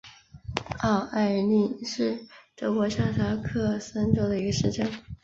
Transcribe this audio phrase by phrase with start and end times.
[0.79, 4.89] 奥埃岑是德国下萨克森州的一个市镇。